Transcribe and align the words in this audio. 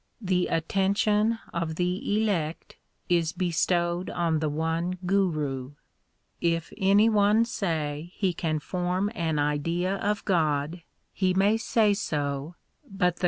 The 0.19 0.47
attention 0.47 1.37
of 1.53 1.75
the 1.75 2.17
elect 2.19 2.75
is 3.07 3.33
bestowed 3.33 4.09
on 4.09 4.39
the 4.39 4.49
one 4.49 4.97
Guru. 5.05 5.73
5 5.73 5.75
If 6.41 6.73
any 6.77 7.07
one 7.07 7.45
say 7.45 8.11
he 8.15 8.33
can 8.33 8.57
form 8.57 9.11
an 9.13 9.37
idea 9.37 9.97
of 9.97 10.25
God, 10.25 10.81
he 11.13 11.35
may 11.35 11.55
say 11.55 11.93
so, 11.93 12.55
1 12.97 13.11
Magun. 13.11 13.13